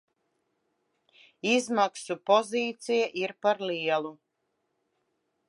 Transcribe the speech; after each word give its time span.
Izmaksu 1.49 2.17
pozīcija 2.31 3.11
ir 3.25 3.35
par 3.47 3.63
lielu. 3.73 4.13